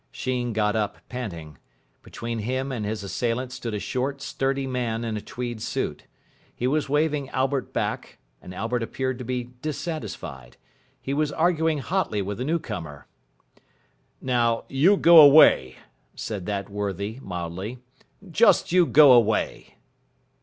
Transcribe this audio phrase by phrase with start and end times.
[0.11, 1.59] Sheen got up, panting.
[2.01, 6.07] Between him and his assailant stood a short, sturdy man in a tweed suit.
[6.55, 10.57] He was waving Albert back, and Albert appeared to be dissatisfied.
[10.99, 13.05] He was arguing hotly with the newcomer.
[14.19, 15.75] "Now, you go away,"
[16.15, 17.77] said that worthy, mildly,
[18.31, 19.75] "just you go away."